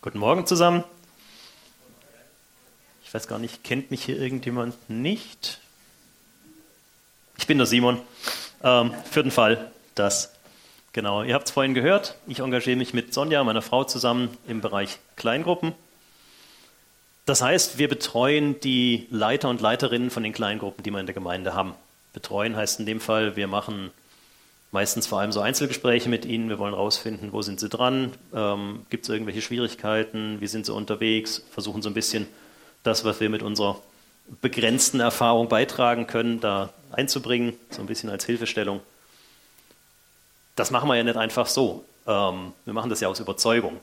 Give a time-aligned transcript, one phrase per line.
[0.00, 0.84] Guten Morgen zusammen.
[3.04, 5.58] Ich weiß gar nicht, kennt mich hier irgendjemand nicht?
[7.36, 8.00] Ich bin der Simon.
[8.62, 10.32] Ähm, für den Fall, dass,
[10.92, 14.60] genau, ihr habt es vorhin gehört, ich engagiere mich mit Sonja, meiner Frau, zusammen im
[14.60, 15.72] Bereich Kleingruppen.
[17.26, 21.14] Das heißt, wir betreuen die Leiter und Leiterinnen von den Kleingruppen, die wir in der
[21.14, 21.74] Gemeinde haben.
[22.12, 23.90] Betreuen heißt in dem Fall, wir machen
[24.70, 26.48] meistens vor allem so Einzelgespräche mit ihnen.
[26.48, 30.72] Wir wollen herausfinden, wo sind sie dran, ähm, gibt es irgendwelche Schwierigkeiten, wie sind sie
[30.72, 32.26] unterwegs, versuchen so ein bisschen
[32.82, 33.80] das, was wir mit unserer
[34.40, 38.80] begrenzten Erfahrung beitragen können, da einzubringen, so ein bisschen als Hilfestellung.
[40.54, 41.84] Das machen wir ja nicht einfach so.
[42.06, 43.80] Ähm, wir machen das ja aus Überzeugung.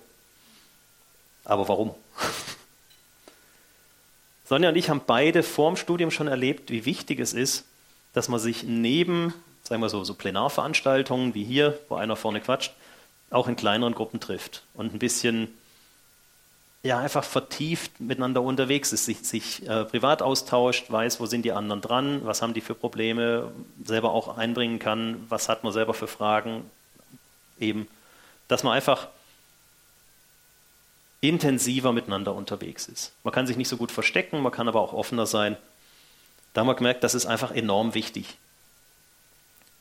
[1.45, 1.95] Aber warum?
[4.45, 7.65] Sonja und ich haben beide vorm Studium schon erlebt, wie wichtig es ist,
[8.13, 9.33] dass man sich neben
[9.67, 12.73] sagen wir so, so Plenarveranstaltungen wie hier, wo einer vorne quatscht,
[13.31, 15.49] auch in kleineren Gruppen trifft und ein bisschen
[16.83, 21.51] ja, einfach vertieft miteinander unterwegs ist, sich, sich äh, privat austauscht, weiß, wo sind die
[21.51, 23.51] anderen dran, was haben die für Probleme,
[23.83, 26.69] selber auch einbringen kann, was hat man selber für Fragen,
[27.59, 27.87] eben,
[28.47, 29.07] dass man einfach
[31.21, 33.13] intensiver miteinander unterwegs ist.
[33.23, 35.57] Man kann sich nicht so gut verstecken, man kann aber auch offener sein.
[36.53, 38.37] Da haben wir gemerkt, das ist einfach enorm wichtig.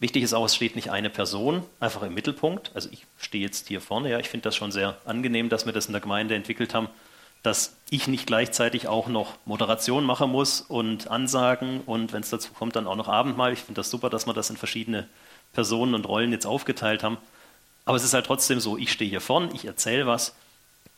[0.00, 2.72] Wichtig ist auch, es steht nicht eine Person einfach im Mittelpunkt.
[2.74, 5.72] Also ich stehe jetzt hier vorne, ja, ich finde das schon sehr angenehm, dass wir
[5.72, 6.88] das in der Gemeinde entwickelt haben,
[7.42, 12.52] dass ich nicht gleichzeitig auch noch Moderation machen muss und Ansagen und wenn es dazu
[12.52, 13.52] kommt, dann auch noch Abendmahl.
[13.52, 15.08] Ich finde das super, dass wir das in verschiedene
[15.52, 17.18] Personen und Rollen jetzt aufgeteilt haben.
[17.84, 20.34] Aber es ist halt trotzdem so, ich stehe hier vorne, ich erzähle was,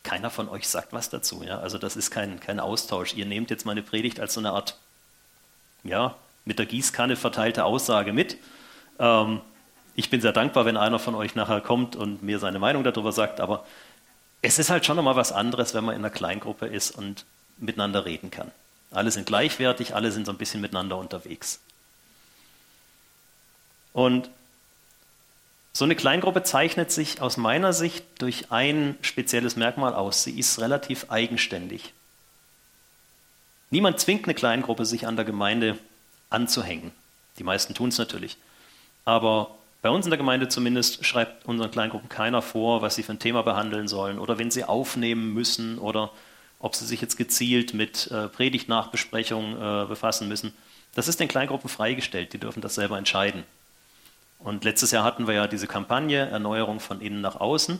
[0.03, 1.43] keiner von euch sagt was dazu.
[1.43, 1.59] Ja?
[1.59, 3.13] Also das ist kein, kein Austausch.
[3.13, 4.77] Ihr nehmt jetzt meine Predigt als so eine Art,
[5.83, 8.37] ja, mit der Gießkanne verteilte Aussage mit
[8.99, 9.41] ähm,
[9.95, 13.11] ich bin sehr dankbar, wenn einer von euch nachher kommt und mir seine Meinung darüber
[13.11, 13.65] sagt, aber
[14.41, 17.25] es ist halt schon nochmal was anderes, wenn man in einer Kleingruppe ist und
[17.57, 18.51] miteinander reden kann.
[18.91, 21.59] Alle sind gleichwertig, alle sind so ein bisschen miteinander unterwegs.
[23.93, 24.29] Und
[25.73, 30.23] so eine Kleingruppe zeichnet sich aus meiner Sicht durch ein spezielles Merkmal aus.
[30.23, 31.93] Sie ist relativ eigenständig.
[33.69, 35.77] Niemand zwingt eine Kleingruppe, sich an der Gemeinde
[36.29, 36.91] anzuhängen.
[37.37, 38.37] Die meisten tun es natürlich.
[39.07, 39.51] Aber
[39.81, 43.19] bei uns in der Gemeinde zumindest schreibt unseren Kleingruppen keiner vor, was sie für ein
[43.19, 46.11] Thema behandeln sollen oder wenn sie aufnehmen müssen oder
[46.59, 50.53] ob sie sich jetzt gezielt mit äh, Predigtnachbesprechung äh, befassen müssen.
[50.93, 53.45] Das ist den Kleingruppen freigestellt, die dürfen das selber entscheiden.
[54.39, 57.79] Und letztes Jahr hatten wir ja diese Kampagne Erneuerung von innen nach außen.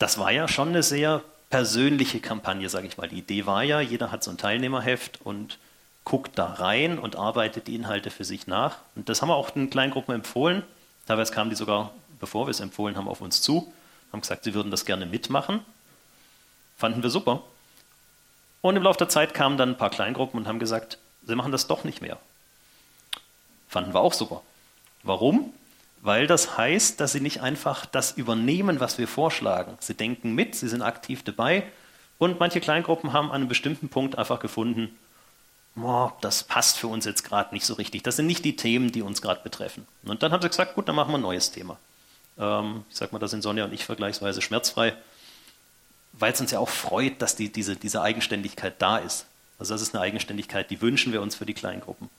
[0.00, 3.08] Das war ja schon eine sehr persönliche Kampagne, sage ich mal.
[3.08, 5.58] Die Idee war ja, jeder hat so ein Teilnehmerheft und
[6.04, 8.76] guckt da rein und arbeitet die Inhalte für sich nach.
[8.94, 10.62] Und das haben wir auch den Kleingruppen empfohlen.
[11.06, 13.72] Teilweise kamen die sogar, bevor wir es empfohlen haben, auf uns zu,
[14.12, 15.60] haben gesagt, sie würden das gerne mitmachen.
[16.76, 17.42] Fanden wir super.
[18.60, 21.52] Und im Laufe der Zeit kamen dann ein paar Kleingruppen und haben gesagt, sie machen
[21.52, 22.18] das doch nicht mehr.
[23.68, 24.42] Fanden wir auch super.
[25.02, 25.52] Warum?
[26.00, 29.76] Weil das heißt, dass sie nicht einfach das übernehmen, was wir vorschlagen.
[29.80, 31.64] Sie denken mit, sie sind aktiv dabei
[32.18, 34.96] und manche Kleingruppen haben an einem bestimmten Punkt einfach gefunden,
[35.76, 38.02] oh, das passt für uns jetzt gerade nicht so richtig.
[38.02, 39.86] Das sind nicht die Themen, die uns gerade betreffen.
[40.04, 41.78] Und dann haben sie gesagt, gut, dann machen wir ein neues Thema.
[42.38, 44.94] Ähm, ich sag mal, da sind Sonja und ich vergleichsweise schmerzfrei,
[46.12, 49.26] weil es uns ja auch freut, dass die, diese, diese Eigenständigkeit da ist.
[49.58, 52.10] Also das ist eine Eigenständigkeit, die wünschen wir uns für die Kleingruppen.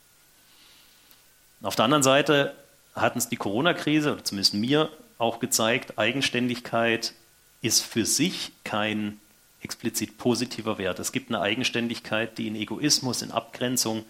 [1.62, 2.56] Auf der anderen Seite
[2.94, 7.14] hat uns die Corona-Krise, oder zumindest mir, auch gezeigt, Eigenständigkeit
[7.62, 9.20] ist für sich kein
[9.66, 11.00] explizit positiver Wert.
[11.00, 14.06] Es gibt eine Eigenständigkeit, die in Egoismus, in Abgrenzung,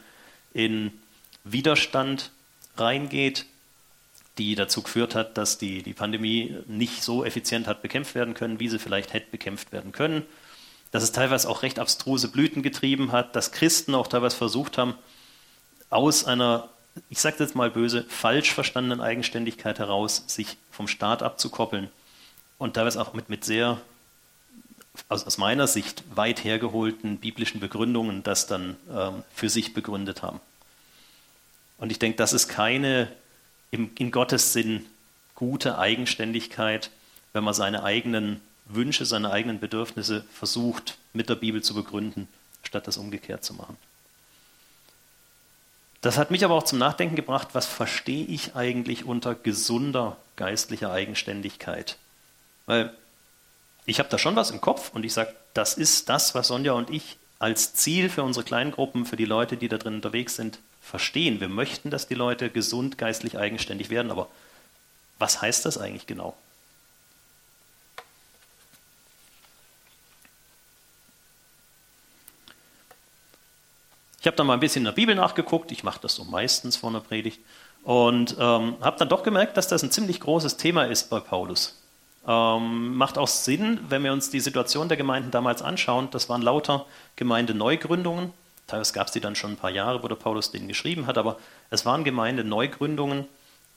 [0.53, 0.91] in
[1.45, 2.31] Widerstand
[2.77, 3.45] reingeht,
[4.37, 8.59] die dazu geführt hat, dass die, die Pandemie nicht so effizient hat bekämpft werden können,
[8.59, 10.23] wie sie vielleicht hätte bekämpft werden können.
[10.91, 14.95] Dass es teilweise auch recht abstruse Blüten getrieben hat, dass Christen auch teilweise versucht haben,
[15.89, 16.69] aus einer,
[17.09, 21.89] ich sage jetzt mal böse, falsch verstandenen Eigenständigkeit heraus, sich vom Staat abzukoppeln
[22.57, 23.79] und teilweise auch mit, mit sehr
[25.09, 30.39] aus, aus meiner Sicht weit hergeholten biblischen Begründungen das dann ähm, für sich begründet haben.
[31.77, 33.11] Und ich denke, das ist keine
[33.71, 34.85] im, in Gottes Sinn
[35.35, 36.89] gute Eigenständigkeit,
[37.33, 42.27] wenn man seine eigenen Wünsche, seine eigenen Bedürfnisse versucht mit der Bibel zu begründen,
[42.63, 43.77] statt das umgekehrt zu machen.
[46.01, 50.91] Das hat mich aber auch zum Nachdenken gebracht, was verstehe ich eigentlich unter gesunder geistlicher
[50.91, 51.97] Eigenständigkeit?
[52.65, 52.93] Weil
[53.85, 56.73] ich habe da schon was im Kopf und ich sage, das ist das, was Sonja
[56.73, 60.59] und ich als Ziel für unsere Kleingruppen, für die Leute, die da drin unterwegs sind,
[60.81, 61.39] verstehen.
[61.39, 64.27] Wir möchten, dass die Leute gesund, geistlich eigenständig werden, aber
[65.19, 66.35] was heißt das eigentlich genau?
[74.19, 76.77] Ich habe dann mal ein bisschen in der Bibel nachgeguckt, ich mache das so meistens
[76.77, 77.39] vor einer Predigt,
[77.83, 81.79] und ähm, habe dann doch gemerkt, dass das ein ziemlich großes Thema ist bei Paulus.
[82.27, 86.09] Ähm, macht auch Sinn, wenn wir uns die Situation der Gemeinden damals anschauen.
[86.11, 86.85] Das waren lauter
[87.15, 88.33] Gemeindeneugründungen.
[88.67, 91.17] Teilweise gab es die dann schon ein paar Jahre, wo der Paulus denen geschrieben hat,
[91.17, 91.37] aber
[91.69, 93.25] es waren Gemeindeneugründungen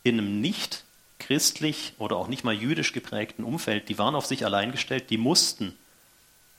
[0.03, 0.85] in einem nicht
[1.19, 3.89] christlich oder auch nicht mal jüdisch geprägten Umfeld.
[3.89, 5.77] Die waren auf sich allein gestellt, die mussten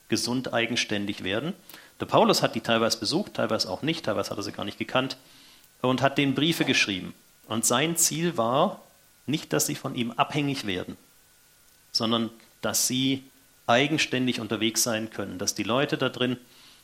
[0.08, 1.54] gesund eigenständig werden.
[1.98, 4.78] Der Paulus hat die teilweise besucht, teilweise auch nicht, teilweise hat er sie gar nicht
[4.78, 5.16] gekannt
[5.82, 7.14] und hat denen Briefe geschrieben.
[7.48, 8.80] Und sein Ziel war
[9.26, 10.96] nicht, dass sie von ihm abhängig werden,
[11.92, 12.30] sondern
[12.62, 13.24] dass sie
[13.66, 16.36] eigenständig unterwegs sein können, dass die Leute da drin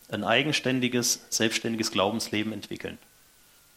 [0.09, 2.99] ein eigenständiges, selbstständiges Glaubensleben entwickeln.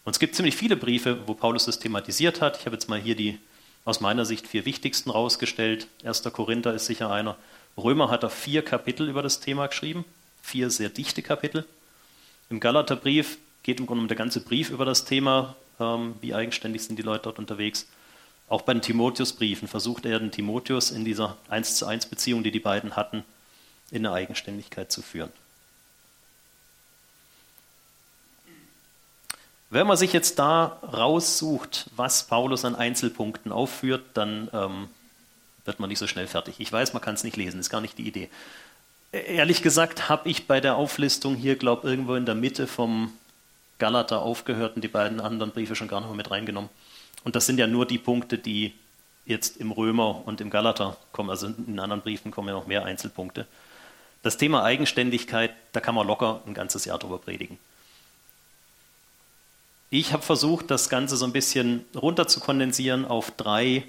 [0.06, 2.60] Und es gibt ziemlich viele Briefe, wo Paulus das thematisiert hat.
[2.60, 3.40] Ich habe jetzt mal hier die
[3.86, 5.88] aus meiner Sicht vier wichtigsten rausgestellt.
[6.04, 6.24] 1.
[6.34, 7.38] Korinther ist sicher einer.
[7.78, 10.06] Römer hat er vier Kapitel über das Thema geschrieben,
[10.42, 11.66] vier sehr dichte Kapitel.
[12.50, 16.84] Im Galaterbrief geht im Grunde um der ganze Brief über das Thema, ähm, wie eigenständig
[16.84, 17.88] sind die Leute dort unterwegs.
[18.50, 22.52] Auch bei den Timotheusbriefen versucht er den Timotheus in dieser 1 zu 1 Beziehung, die
[22.52, 23.24] die beiden hatten,
[23.92, 25.32] in eine Eigenständigkeit zu führen.
[29.70, 34.88] Wenn man sich jetzt da raussucht, was Paulus an Einzelpunkten aufführt, dann ähm,
[35.66, 36.56] wird man nicht so schnell fertig.
[36.58, 38.30] Ich weiß, man kann es nicht lesen, ist gar nicht die Idee.
[39.12, 43.14] Ehrlich gesagt habe ich bei der Auflistung hier, glaube ich, irgendwo in der Mitte vom
[43.78, 46.72] Galater aufgehört und die beiden anderen Briefe schon gar nicht mehr mit reingenommen.
[47.24, 48.74] Und das sind ja nur die Punkte, die
[49.26, 51.30] jetzt im Römer und im Galater kommen.
[51.30, 53.48] Also in anderen Briefen kommen ja noch mehr Einzelpunkte.
[54.24, 57.58] Das Thema Eigenständigkeit, da kann man locker ein ganzes Jahr drüber predigen.
[59.92, 63.86] Ich habe versucht, das Ganze so ein bisschen runter zu kondensieren auf drei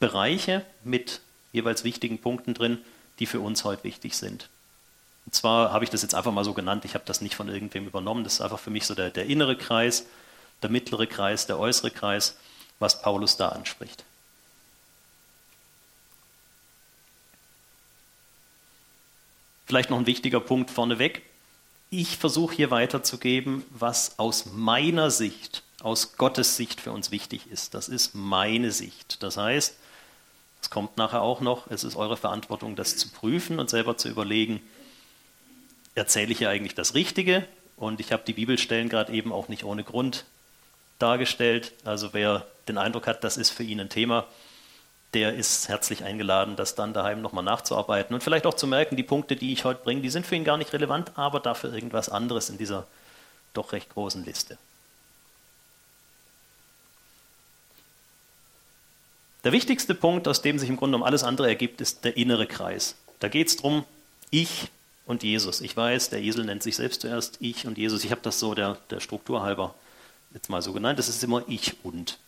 [0.00, 1.20] Bereiche mit
[1.52, 2.78] jeweils wichtigen Punkten drin,
[3.18, 4.48] die für uns heute wichtig sind.
[5.26, 7.48] Und zwar habe ich das jetzt einfach mal so genannt, ich habe das nicht von
[7.48, 10.06] irgendwem übernommen, das ist einfach für mich so der, der innere Kreis,
[10.62, 12.36] der mittlere Kreis, der äußere Kreis,
[12.78, 14.04] was Paulus da anspricht.
[19.66, 21.22] Vielleicht noch ein wichtiger Punkt vorneweg.
[21.90, 27.74] Ich versuche hier weiterzugeben, was aus meiner Sicht, aus Gottes Sicht für uns wichtig ist.
[27.74, 29.22] Das ist meine Sicht.
[29.22, 29.76] Das heißt,
[30.60, 34.08] es kommt nachher auch noch, es ist eure Verantwortung, das zu prüfen und selber zu
[34.08, 34.60] überlegen,
[35.94, 37.46] erzähle ich hier eigentlich das Richtige?
[37.76, 40.24] Und ich habe die Bibelstellen gerade eben auch nicht ohne Grund
[41.00, 41.72] dargestellt.
[41.84, 44.26] Also wer den Eindruck hat, das ist für ihn ein Thema,
[45.14, 49.02] der ist herzlich eingeladen, das dann daheim nochmal nachzuarbeiten und vielleicht auch zu merken, die
[49.02, 52.08] Punkte, die ich heute bringe, die sind für ihn gar nicht relevant, aber dafür irgendwas
[52.08, 52.86] anderes in dieser
[53.54, 54.56] doch recht großen Liste.
[59.42, 62.46] Der wichtigste Punkt, aus dem sich im Grunde um alles andere ergibt, ist der innere
[62.46, 62.94] Kreis.
[63.20, 63.84] Da geht es darum,
[64.30, 64.68] ich
[65.06, 65.60] und Jesus.
[65.60, 68.04] Ich weiß, der Esel nennt sich selbst zuerst ich und Jesus.
[68.04, 69.74] Ich habe das so der, der Struktur halber
[70.34, 70.98] jetzt mal so genannt.
[70.98, 72.18] Das ist immer ich und.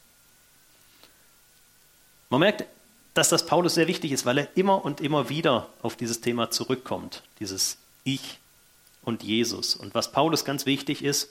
[2.31, 2.64] Man merkt,
[3.14, 6.50] dass das Paulus sehr wichtig ist, weil er immer und immer wieder auf dieses Thema
[6.50, 7.22] zurückkommt.
[7.40, 8.38] Dieses Ich
[9.02, 9.76] und Jesus.
[9.76, 11.28] Und was Paulus ganz wichtig ist,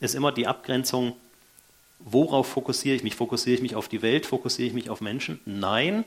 [0.00, 1.16] ist immer die Abgrenzung,
[2.00, 3.14] worauf fokussiere ich mich?
[3.14, 4.26] Fokussiere ich mich auf die Welt?
[4.26, 5.40] Fokussiere ich mich auf Menschen?
[5.44, 6.04] Nein,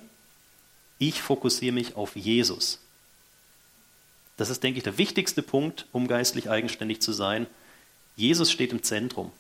[0.98, 2.80] ich fokussiere mich auf Jesus.
[4.38, 7.48] Das ist, denke ich, der wichtigste Punkt, um geistlich eigenständig zu sein.
[8.16, 9.32] Jesus steht im Zentrum.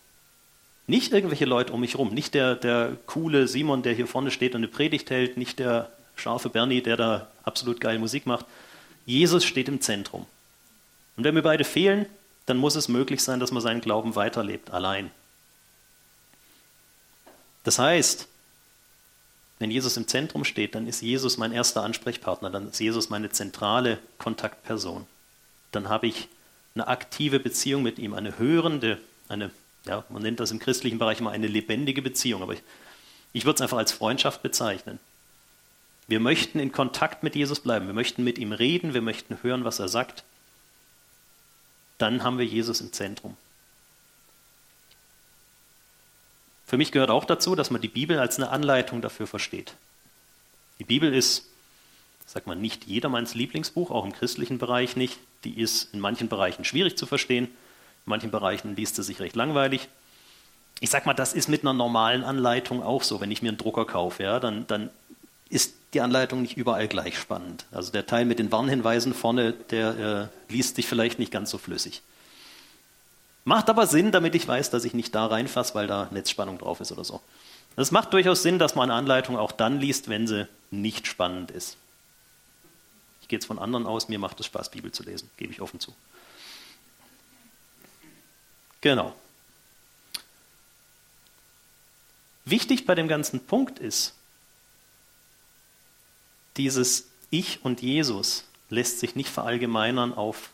[0.89, 4.55] Nicht irgendwelche Leute um mich herum, nicht der, der coole Simon, der hier vorne steht
[4.55, 8.48] und eine Predigt hält, nicht der scharfe Bernie, der da absolut geil Musik macht.
[9.05, 10.25] Jesus steht im Zentrum.
[11.15, 12.08] Und wenn mir beide fehlen,
[12.48, 15.12] dann muss es möglich sein, dass man seinen Glauben weiterlebt, allein.
[17.63, 18.27] Das heißt,
[19.60, 23.29] wenn Jesus im Zentrum steht, dann ist Jesus mein erster Ansprechpartner, dann ist Jesus meine
[23.29, 25.05] zentrale Kontaktperson.
[25.72, 26.29] Dann habe ich
[26.74, 29.51] eine aktive Beziehung mit ihm, eine hörende, eine,
[29.86, 32.63] ja, man nennt das im christlichen Bereich immer eine lebendige Beziehung, aber ich,
[33.33, 35.00] ich würde es einfach als Freundschaft bezeichnen.
[36.07, 39.63] Wir möchten in Kontakt mit Jesus bleiben, wir möchten mit ihm reden, wir möchten hören,
[39.63, 40.24] was er sagt.
[42.00, 43.38] Dann haben wir Jesus im Zentrum.
[46.65, 49.74] Für mich gehört auch dazu, dass man die Bibel als eine Anleitung dafür versteht.
[50.79, 51.45] Die Bibel ist,
[52.25, 55.17] sag mal, nicht jedermanns Lieblingsbuch, auch im christlichen Bereich nicht.
[55.43, 57.50] Die ist in manchen Bereichen schwierig zu verstehen,
[58.09, 59.87] in manchen Bereichen liest sie sich recht langweilig.
[60.79, 63.21] Ich sag mal, das ist mit einer normalen Anleitung auch so.
[63.21, 64.89] Wenn ich mir einen Drucker kaufe, ja, dann, dann
[65.49, 67.65] ist die Anleitung nicht überall gleich spannend.
[67.71, 71.59] Also der Teil mit den Warnhinweisen vorne, der äh, liest sich vielleicht nicht ganz so
[71.59, 72.01] flüssig.
[73.45, 76.79] Macht aber Sinn, damit ich weiß, dass ich nicht da reinfasse, weil da Netzspannung drauf
[76.81, 77.21] ist oder so.
[77.75, 81.51] Es macht durchaus Sinn, dass man eine Anleitung auch dann liest, wenn sie nicht spannend
[81.51, 81.77] ist.
[83.21, 85.61] Ich gehe jetzt von anderen aus, mir macht es Spaß, Bibel zu lesen, gebe ich
[85.61, 85.93] offen zu.
[88.81, 89.15] Genau.
[92.45, 94.13] Wichtig bei dem ganzen Punkt ist,
[96.57, 100.50] dieses Ich und Jesus lässt sich nicht verallgemeinern auf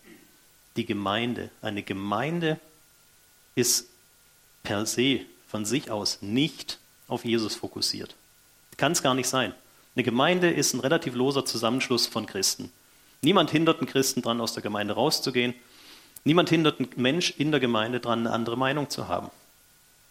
[0.75, 1.50] die Gemeinde.
[1.62, 2.60] Eine Gemeinde
[3.55, 3.88] ist
[4.63, 8.15] per se von sich aus nicht auf Jesus fokussiert.
[8.77, 9.53] Kann es gar nicht sein.
[9.96, 12.72] Eine Gemeinde ist ein relativ loser Zusammenschluss von Christen.
[13.22, 15.53] Niemand hindert einen Christen daran, aus der Gemeinde rauszugehen.
[16.25, 19.29] Niemand hindert einen Mensch in der Gemeinde daran, eine andere Meinung zu haben.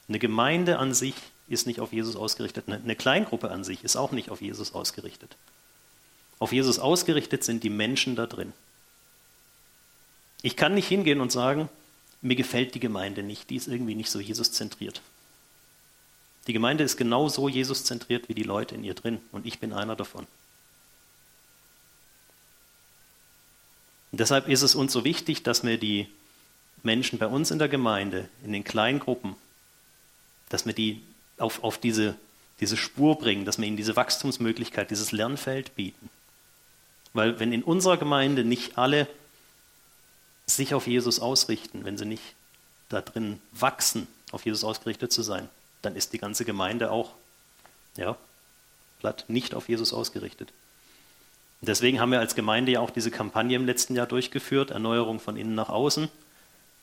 [0.09, 1.14] Eine Gemeinde an sich
[1.49, 2.64] ist nicht auf Jesus ausgerichtet.
[2.68, 5.37] Eine Kleingruppe an sich ist auch nicht auf Jesus ausgerichtet.
[6.38, 8.52] Auf Jesus ausgerichtet sind die Menschen da drin.
[10.42, 11.68] Ich kann nicht hingehen und sagen,
[12.21, 15.02] mir gefällt die Gemeinde nicht, die ist irgendwie nicht so Jesus-zentriert.
[16.47, 19.97] Die Gemeinde ist genauso Jesus-zentriert wie die Leute in ihr drin und ich bin einer
[19.97, 20.26] davon.
[24.16, 26.09] Deshalb ist es uns so wichtig, dass wir die
[26.83, 29.37] Menschen bei uns in der Gemeinde, in den kleinen Gruppen,
[30.49, 31.02] dass wir die
[31.38, 32.16] auf, auf diese,
[32.61, 36.11] diese Spur bringen, dass wir ihnen diese Wachstumsmöglichkeit, dieses Lernfeld bieten.
[37.12, 39.09] Weil wenn in unserer Gemeinde nicht alle
[40.47, 42.35] sich auf Jesus ausrichten, wenn sie nicht
[42.88, 45.49] da drin wachsen, auf Jesus ausgerichtet zu sein,
[45.80, 47.12] dann ist die ganze Gemeinde auch
[47.97, 48.16] ja,
[49.00, 50.52] platt nicht auf Jesus ausgerichtet.
[51.61, 55.37] Deswegen haben wir als Gemeinde ja auch diese Kampagne im letzten Jahr durchgeführt, Erneuerung von
[55.37, 56.08] innen nach außen.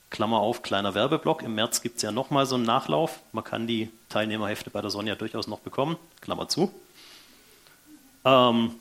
[0.10, 1.42] Klammer auf, kleiner Werbeblock.
[1.44, 3.22] Im März gibt es ja nochmal so einen Nachlauf.
[3.32, 5.98] Man kann die Teilnehmerhefte bei der Sonja durchaus noch bekommen.
[6.20, 6.74] Klammer zu.
[8.26, 8.76] Ähm,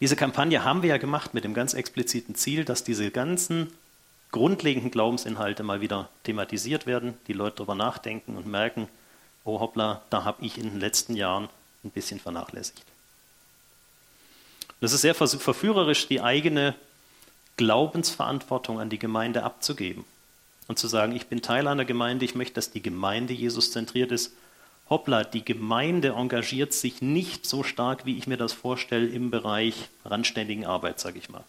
[0.00, 3.72] diese Kampagne haben wir ja gemacht mit dem ganz expliziten Ziel, dass diese ganzen
[4.30, 8.88] grundlegenden Glaubensinhalte mal wieder thematisiert werden, die Leute darüber nachdenken und merken,
[9.44, 11.48] oh hoppla, da habe ich in den letzten Jahren
[11.84, 12.84] ein bisschen vernachlässigt.
[14.80, 16.74] Und es ist sehr verführerisch, die eigene
[17.56, 20.04] Glaubensverantwortung an die Gemeinde abzugeben
[20.66, 24.12] und zu sagen, ich bin Teil einer Gemeinde, ich möchte, dass die Gemeinde Jesus zentriert
[24.12, 24.32] ist
[24.90, 29.88] hoppla, die Gemeinde engagiert sich nicht so stark, wie ich mir das vorstelle, im Bereich
[30.04, 31.44] randständigen Arbeit, sage ich mal.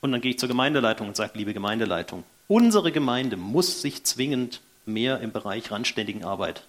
[0.00, 4.60] Und dann gehe ich zur Gemeindeleitung und sage, liebe Gemeindeleitung, unsere Gemeinde muss sich zwingend
[4.84, 6.62] mehr im Bereich randständigen Arbeit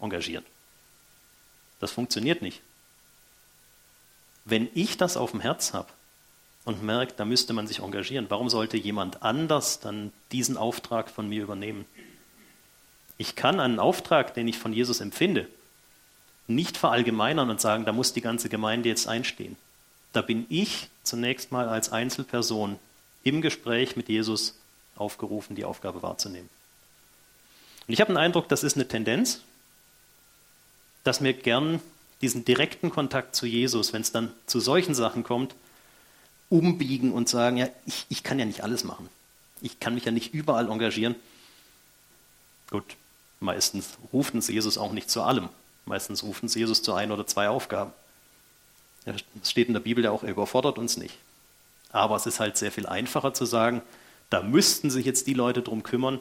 [0.00, 0.44] engagieren.
[1.80, 2.60] Das funktioniert nicht.
[4.50, 5.88] Wenn ich das auf dem Herz habe
[6.64, 11.28] und merke, da müsste man sich engagieren, warum sollte jemand anders dann diesen Auftrag von
[11.28, 11.84] mir übernehmen?
[13.18, 15.48] Ich kann einen Auftrag, den ich von Jesus empfinde,
[16.46, 19.56] nicht verallgemeinern und sagen, da muss die ganze Gemeinde jetzt einstehen.
[20.14, 22.78] Da bin ich zunächst mal als Einzelperson
[23.24, 24.54] im Gespräch mit Jesus
[24.96, 26.48] aufgerufen, die Aufgabe wahrzunehmen.
[27.86, 29.42] Und ich habe den Eindruck, das ist eine Tendenz,
[31.04, 31.80] dass wir gern
[32.20, 35.54] diesen direkten Kontakt zu Jesus, wenn es dann zu solchen Sachen kommt,
[36.50, 39.08] umbiegen und sagen, ja, ich, ich kann ja nicht alles machen.
[39.60, 41.14] Ich kann mich ja nicht überall engagieren.
[42.70, 42.96] Gut,
[43.40, 45.48] Meistens rufen sie Jesus auch nicht zu allem.
[45.84, 47.92] Meistens rufen sie Jesus zu ein oder zwei Aufgaben.
[49.04, 51.16] Es steht in der Bibel ja auch, er überfordert uns nicht.
[51.90, 53.80] Aber es ist halt sehr viel einfacher zu sagen,
[54.28, 56.18] da müssten sich jetzt die Leute drum kümmern,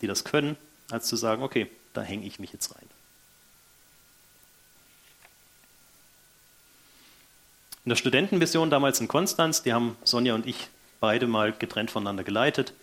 [0.00, 0.56] die das können,
[0.90, 2.88] als zu sagen, okay, da hänge ich mich jetzt rein.
[7.84, 10.68] In der Studentenmission damals in Konstanz, die haben Sonja und ich
[11.00, 12.74] beide mal getrennt voneinander geleitet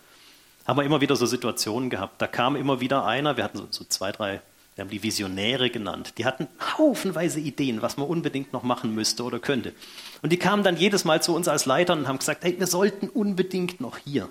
[0.68, 2.20] haben wir immer wieder so Situationen gehabt.
[2.20, 4.42] Da kam immer wieder einer, wir hatten so, so zwei, drei,
[4.74, 9.24] wir haben die Visionäre genannt, die hatten haufenweise Ideen, was man unbedingt noch machen müsste
[9.24, 9.72] oder könnte.
[10.20, 12.66] Und die kamen dann jedes Mal zu uns als Leitern und haben gesagt, hey, wir
[12.66, 14.28] sollten unbedingt noch hier.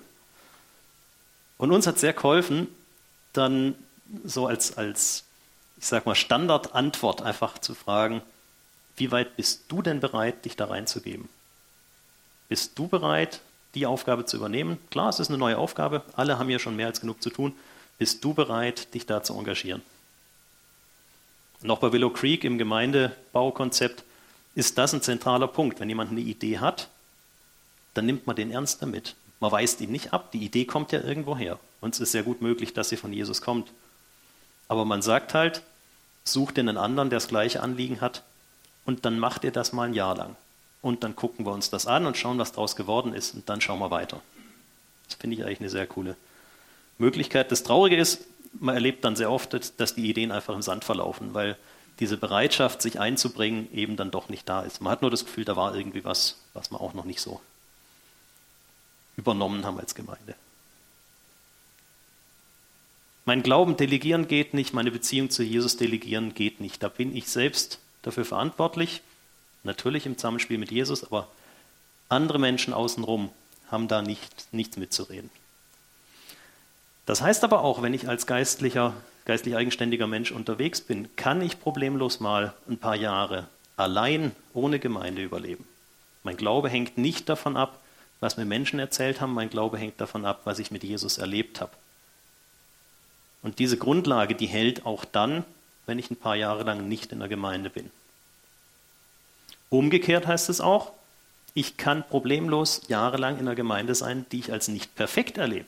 [1.56, 2.68] Und uns hat sehr geholfen,
[3.32, 3.74] dann
[4.24, 5.24] so als, als
[5.76, 8.22] ich sag mal, Standardantwort einfach zu fragen,
[8.98, 11.28] wie weit bist du denn bereit, dich da reinzugeben?
[12.48, 13.40] Bist du bereit,
[13.74, 14.78] die Aufgabe zu übernehmen.
[14.90, 17.54] Klar, es ist eine neue Aufgabe, alle haben ja schon mehr als genug zu tun.
[17.98, 19.82] Bist du bereit, dich da zu engagieren?
[21.60, 24.04] Noch bei Willow Creek im Gemeindebaukonzept
[24.54, 25.80] ist das ein zentraler Punkt.
[25.80, 26.88] Wenn jemand eine Idee hat,
[27.94, 29.16] dann nimmt man den ernst damit.
[29.40, 31.58] Man weist ihn nicht ab, die Idee kommt ja irgendwo her.
[31.80, 33.70] Und es ist sehr gut möglich, dass sie von Jesus kommt.
[34.68, 35.62] Aber man sagt halt,
[36.24, 38.22] such dir einen anderen, der das gleiche Anliegen hat,
[38.84, 40.36] und dann macht ihr das mal ein Jahr lang
[40.82, 43.60] und dann gucken wir uns das an und schauen, was daraus geworden ist und dann
[43.60, 44.20] schauen wir weiter.
[45.06, 46.16] Das finde ich eigentlich eine sehr coole
[46.98, 47.50] Möglichkeit.
[47.50, 48.24] Das Traurige ist,
[48.60, 51.56] man erlebt dann sehr oft, dass die Ideen einfach im Sand verlaufen, weil
[52.00, 54.80] diese Bereitschaft, sich einzubringen, eben dann doch nicht da ist.
[54.80, 57.40] Man hat nur das Gefühl, da war irgendwie was, was wir auch noch nicht so
[59.16, 60.34] übernommen haben als Gemeinde.
[63.24, 66.82] Mein Glauben delegieren geht nicht, meine Beziehung zu Jesus delegieren geht nicht.
[66.82, 69.02] Da bin ich selbst dafür verantwortlich.
[69.64, 71.28] Natürlich im Zusammenspiel mit Jesus, aber
[72.08, 73.30] andere Menschen außenrum
[73.70, 75.30] haben da nicht, nichts mitzureden.
[77.06, 81.60] Das heißt aber auch, wenn ich als geistlicher, geistlich eigenständiger Mensch unterwegs bin, kann ich
[81.60, 85.64] problemlos mal ein paar Jahre allein ohne Gemeinde überleben.
[86.22, 87.80] Mein Glaube hängt nicht davon ab,
[88.20, 91.60] was mir Menschen erzählt haben, mein Glaube hängt davon ab, was ich mit Jesus erlebt
[91.60, 91.72] habe.
[93.42, 95.44] Und diese Grundlage, die hält auch dann,
[95.88, 97.90] wenn ich ein paar Jahre lang nicht in der Gemeinde bin.
[99.70, 100.92] Umgekehrt heißt es auch,
[101.54, 105.66] ich kann problemlos jahrelang in der Gemeinde sein, die ich als nicht perfekt erlebe.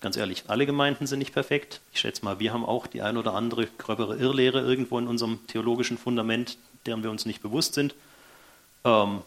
[0.00, 1.80] Ganz ehrlich, alle Gemeinden sind nicht perfekt.
[1.92, 5.38] Ich schätze mal, wir haben auch die ein oder andere gröbere Irrlehre irgendwo in unserem
[5.46, 7.94] theologischen Fundament, deren wir uns nicht bewusst sind.
[8.84, 9.22] Ähm,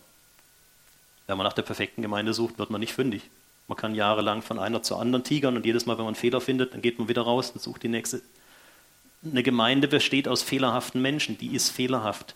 [1.25, 3.23] wenn man nach der perfekten Gemeinde sucht, wird man nicht fündig.
[3.67, 6.41] Man kann jahrelang von einer zur anderen tigern und jedes Mal, wenn man einen Fehler
[6.41, 8.21] findet, dann geht man wieder raus und sucht die nächste.
[9.23, 12.35] Eine Gemeinde besteht aus fehlerhaften Menschen, die ist fehlerhaft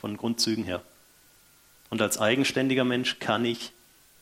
[0.00, 0.82] von Grundzügen her.
[1.90, 3.72] Und als eigenständiger Mensch kann ich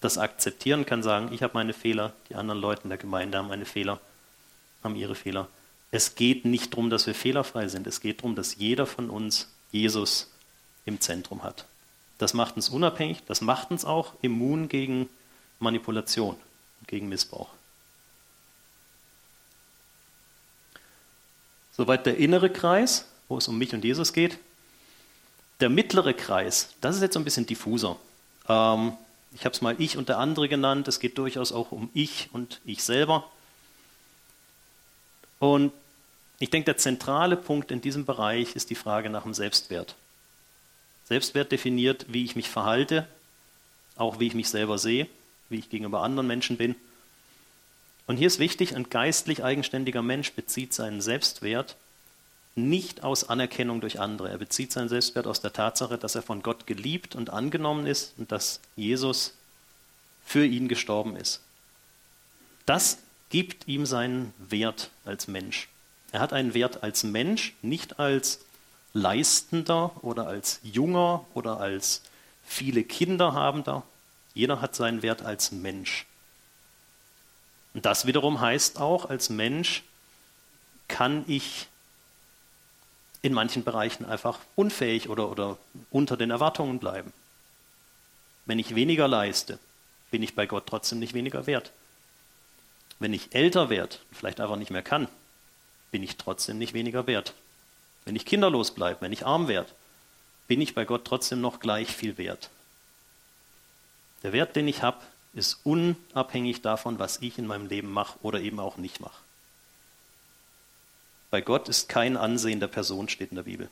[0.00, 3.49] das akzeptieren, kann sagen, ich habe meine Fehler, die anderen Leute in der Gemeinde haben
[3.49, 4.00] meine Fehler,
[4.83, 5.49] haben ihre Fehler.
[5.90, 7.87] Es geht nicht darum, dass wir fehlerfrei sind.
[7.87, 10.31] Es geht darum, dass jeder von uns Jesus
[10.85, 11.66] im Zentrum hat.
[12.19, 15.09] Das macht uns unabhängig, das macht uns auch immun gegen
[15.59, 16.37] Manipulation
[16.81, 17.49] und gegen Missbrauch.
[21.73, 24.38] Soweit der innere Kreis, wo es um mich und Jesus geht.
[25.61, 27.97] Der mittlere Kreis, das ist jetzt so ein bisschen diffuser.
[28.49, 28.93] Ähm,
[29.35, 30.88] ich habe es mal ich und der andere genannt.
[30.88, 33.31] Es geht durchaus auch um ich und ich selber.
[35.38, 35.73] Und
[36.38, 39.95] ich denke, der zentrale Punkt in diesem Bereich ist die Frage nach dem Selbstwert.
[41.05, 43.07] Selbstwert definiert, wie ich mich verhalte,
[43.97, 45.07] auch wie ich mich selber sehe,
[45.49, 46.75] wie ich gegenüber anderen Menschen bin.
[48.07, 51.77] Und hier ist wichtig, ein geistlich eigenständiger Mensch bezieht seinen Selbstwert
[52.55, 54.29] nicht aus Anerkennung durch andere.
[54.29, 58.15] Er bezieht seinen Selbstwert aus der Tatsache, dass er von Gott geliebt und angenommen ist
[58.19, 59.35] und dass Jesus
[60.25, 61.41] für ihn gestorben ist.
[62.67, 62.99] Das
[63.31, 65.69] gibt ihm seinen Wert als Mensch.
[66.12, 68.41] Er hat einen Wert als Mensch, nicht als
[68.93, 72.03] Leistender oder als Junger oder als
[72.45, 73.83] viele Kinder habender.
[74.35, 76.07] Jeder hat seinen Wert als Mensch.
[77.75, 79.83] Und das wiederum heißt auch, als Mensch
[80.89, 81.69] kann ich
[83.23, 85.57] in manchen Bereichen einfach unfähig oder, oder
[85.91, 87.13] unter den Erwartungen bleiben.
[88.47, 89.59] Wenn ich weniger leiste,
[90.11, 91.71] bin ich bei Gott trotzdem nicht weniger wert.
[92.99, 95.09] Wenn ich älter werde, vielleicht einfach nicht mehr kann,
[95.91, 97.35] bin ich trotzdem nicht weniger wert.
[98.05, 99.71] Wenn ich kinderlos bleibe, wenn ich arm werde,
[100.49, 102.51] bin ich bei Gott trotzdem noch gleich viel wert.
[104.23, 104.99] Der Wert, den ich habe,
[105.35, 109.23] ist unabhängig davon, was ich in meinem Leben mache oder eben auch nicht mache.
[111.31, 113.71] Bei Gott ist kein Ansehen der Person, steht in der Bibel.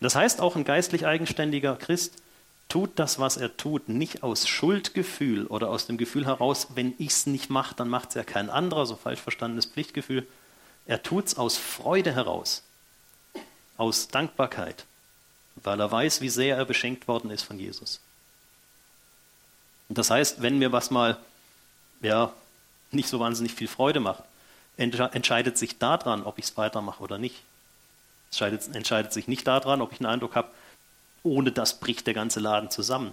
[0.00, 2.14] Das heißt, auch ein geistlich eigenständiger Christ
[2.68, 7.08] tut das, was er tut, nicht aus Schuldgefühl oder aus dem Gefühl heraus, wenn ich
[7.08, 10.26] es nicht mache, dann macht es ja kein anderer, so falsch verstandenes Pflichtgefühl.
[10.86, 12.62] Er tut es aus Freude heraus,
[13.76, 14.86] aus Dankbarkeit,
[15.56, 18.00] weil er weiß, wie sehr er beschenkt worden ist von Jesus.
[19.88, 21.16] Und das heißt, wenn mir was mal
[22.00, 22.32] ja,
[22.90, 24.22] nicht so wahnsinnig viel Freude macht,
[24.76, 27.42] entscheidet sich daran, ob ich es weitermache oder nicht.
[28.30, 30.48] Es entscheidet, sich nicht daran, ob ich einen Eindruck habe,
[31.22, 33.12] ohne das bricht der ganze Laden zusammen.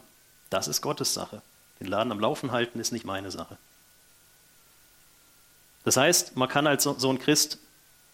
[0.49, 1.41] Das ist Gottes Sache.
[1.79, 3.57] Den Laden am Laufen halten ist nicht meine Sache.
[5.83, 7.59] Das heißt, man kann als so ein Christ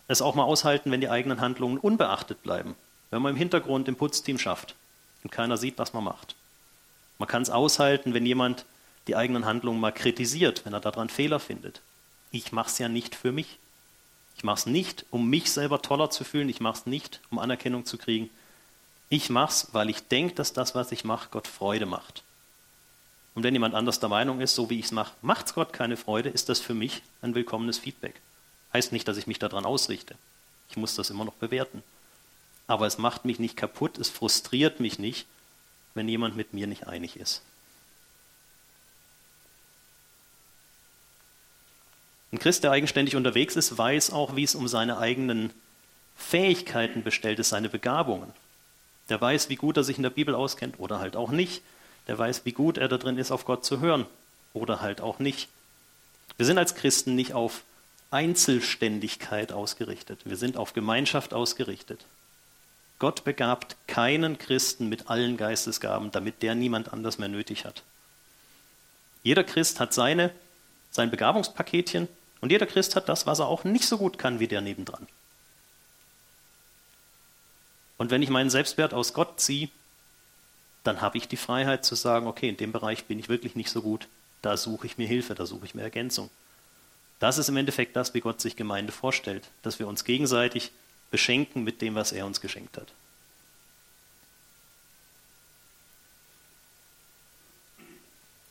[0.08, 2.76] es auch mal aushalten, wenn die eigenen Handlungen unbeachtet bleiben.
[3.10, 4.76] Wenn man im Hintergrund im Putzteam schafft
[5.24, 6.36] und keiner sieht, was man macht.
[7.22, 8.66] Man kann es aushalten, wenn jemand
[9.08, 11.82] die eigenen Handlungen mal kritisiert, wenn er daran Fehler findet
[12.32, 13.60] ich mache es ja nicht für mich.
[14.38, 16.50] Ich mache es nicht, um mich selber toller zu fühlen.
[16.50, 18.30] Ich mache es nicht, um Anerkennung zu kriegen.
[19.10, 22.24] Ich mache es, weil ich denke, dass das, was ich mache, Gott Freude macht.
[23.36, 25.74] Und wenn jemand anders der Meinung ist, so wie ich es mache, macht es Gott
[25.74, 28.16] keine Freude, ist das für mich ein willkommenes Feedback.
[28.74, 30.16] Heißt nicht, dass ich mich daran ausrichte.
[30.70, 31.84] Ich muss das immer noch bewerten.
[32.68, 35.28] Aber es macht mich nicht kaputt, es frustriert mich nicht,
[35.94, 37.42] wenn jemand mit mir nicht einig ist.
[42.32, 45.52] Ein Christ, der eigenständig unterwegs ist, weiß auch, wie es um seine eigenen
[46.16, 48.32] Fähigkeiten bestellt ist, seine Begabungen.
[49.10, 51.62] Der weiß, wie gut er sich in der Bibel auskennt oder halt auch nicht.
[52.08, 54.06] Der weiß, wie gut er da drin ist, auf Gott zu hören
[54.54, 55.50] oder halt auch nicht.
[56.38, 57.64] Wir sind als Christen nicht auf
[58.12, 60.22] Einzelständigkeit ausgerichtet.
[60.24, 62.06] Wir sind auf Gemeinschaft ausgerichtet.
[63.02, 67.82] Gott begabt keinen Christen mit allen Geistesgaben, damit der niemand anders mehr nötig hat.
[69.24, 70.30] Jeder Christ hat seine,
[70.92, 72.08] sein Begabungspaketchen
[72.42, 75.08] und jeder Christ hat das, was er auch nicht so gut kann wie der nebendran.
[77.98, 79.70] Und wenn ich meinen Selbstwert aus Gott ziehe,
[80.84, 83.72] dann habe ich die Freiheit zu sagen, okay, in dem Bereich bin ich wirklich nicht
[83.72, 84.08] so gut,
[84.44, 86.30] da suche ich mir Hilfe, da suche ich mir Ergänzung.
[87.18, 90.72] Das ist im Endeffekt das, wie Gott sich Gemeinde vorstellt, dass wir uns gegenseitig
[91.12, 92.88] beschenken mit dem, was er uns geschenkt hat.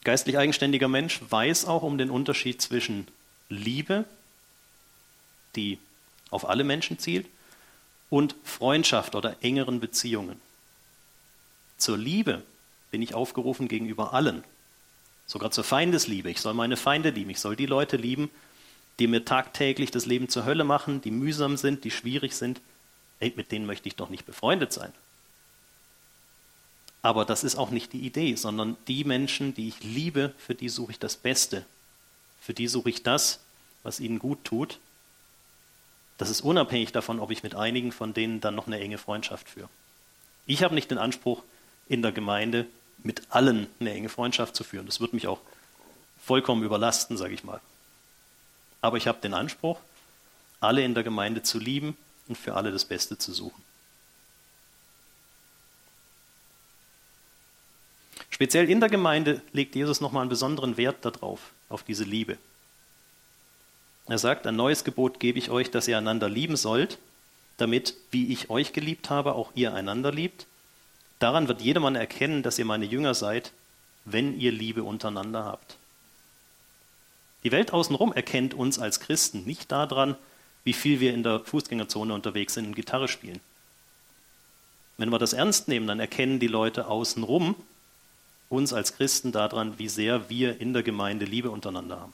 [0.04, 3.06] Geistlich eigenständiger Mensch weiß auch um den Unterschied zwischen
[3.48, 4.04] Liebe,
[5.56, 5.78] die
[6.30, 7.26] auf alle Menschen zielt,
[8.08, 10.40] und Freundschaft oder engeren Beziehungen.
[11.76, 12.42] Zur Liebe
[12.90, 14.42] bin ich aufgerufen gegenüber allen,
[15.26, 16.30] sogar zur Feindesliebe.
[16.30, 18.30] Ich soll meine Feinde lieben, ich soll die Leute lieben,
[19.00, 22.60] die mir tagtäglich das Leben zur Hölle machen, die mühsam sind, die schwierig sind.
[23.18, 24.92] Ey, mit denen möchte ich doch nicht befreundet sein.
[27.02, 30.68] Aber das ist auch nicht die Idee, sondern die Menschen, die ich liebe, für die
[30.68, 31.64] suche ich das Beste.
[32.42, 33.40] Für die suche ich das,
[33.82, 34.78] was ihnen gut tut.
[36.18, 39.48] Das ist unabhängig davon, ob ich mit einigen von denen dann noch eine enge Freundschaft
[39.48, 39.70] führe.
[40.44, 41.42] Ich habe nicht den Anspruch,
[41.88, 42.66] in der Gemeinde
[43.02, 44.84] mit allen eine enge Freundschaft zu führen.
[44.84, 45.40] Das wird mich auch
[46.22, 47.62] vollkommen überlasten, sage ich mal.
[48.80, 49.78] Aber ich habe den Anspruch,
[50.60, 51.96] alle in der Gemeinde zu lieben
[52.28, 53.62] und für alle das Beste zu suchen.
[58.30, 62.38] Speziell in der Gemeinde legt Jesus nochmal einen besonderen Wert darauf, auf diese Liebe.
[64.06, 66.98] Er sagt, ein neues Gebot gebe ich euch, dass ihr einander lieben sollt,
[67.58, 70.46] damit, wie ich euch geliebt habe, auch ihr einander liebt.
[71.18, 73.52] Daran wird jedermann erkennen, dass ihr meine Jünger seid,
[74.06, 75.76] wenn ihr Liebe untereinander habt.
[77.42, 80.16] Die Welt außenrum erkennt uns als Christen nicht daran,
[80.64, 83.40] wie viel wir in der Fußgängerzone unterwegs sind und Gitarre spielen.
[84.98, 87.54] Wenn wir das ernst nehmen, dann erkennen die Leute außenrum
[88.50, 92.12] uns als Christen daran, wie sehr wir in der Gemeinde Liebe untereinander haben.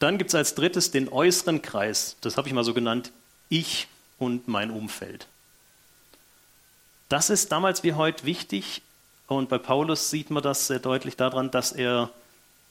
[0.00, 3.12] Dann gibt es als drittes den äußeren Kreis, das habe ich mal so genannt,
[3.48, 3.86] ich
[4.18, 5.28] und mein Umfeld.
[7.08, 8.82] Das ist damals wie heute wichtig
[9.36, 12.10] und bei Paulus sieht man das sehr deutlich daran, dass er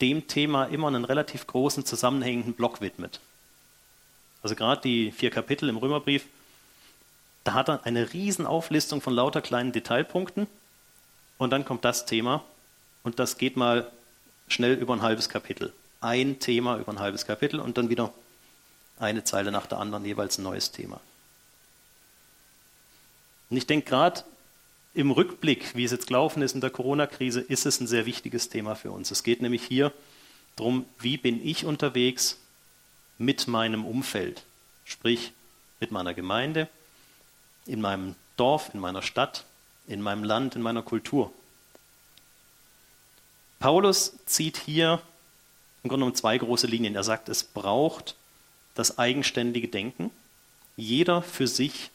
[0.01, 3.19] dem Thema immer einen relativ großen zusammenhängenden Block widmet.
[4.41, 6.25] Also gerade die vier Kapitel im Römerbrief
[7.43, 10.47] da hat er eine riesen Auflistung von lauter kleinen Detailpunkten
[11.37, 12.43] und dann kommt das Thema
[13.03, 13.91] und das geht mal
[14.47, 15.73] schnell über ein halbes Kapitel.
[16.01, 18.13] Ein Thema über ein halbes Kapitel und dann wieder
[18.99, 20.99] eine Zeile nach der anderen, jeweils ein neues Thema.
[23.49, 24.23] Und ich denke gerade
[24.93, 28.49] im Rückblick, wie es jetzt gelaufen ist in der Corona-Krise, ist es ein sehr wichtiges
[28.49, 29.11] Thema für uns.
[29.11, 29.93] Es geht nämlich hier
[30.55, 32.37] darum, wie bin ich unterwegs
[33.17, 34.43] mit meinem Umfeld,
[34.83, 35.31] sprich
[35.79, 36.67] mit meiner Gemeinde,
[37.65, 39.45] in meinem Dorf, in meiner Stadt,
[39.87, 41.31] in meinem Land, in meiner Kultur.
[43.59, 45.01] Paulus zieht hier
[45.83, 46.95] im Grunde genommen zwei große Linien.
[46.95, 48.15] Er sagt, es braucht
[48.75, 50.11] das eigenständige Denken.
[50.75, 51.91] Jeder für sich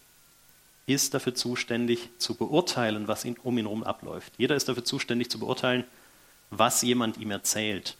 [0.86, 4.32] ist dafür zuständig zu beurteilen, was ihn, um ihn herum abläuft.
[4.38, 5.84] Jeder ist dafür zuständig zu beurteilen,
[6.50, 7.96] was jemand ihm erzählt.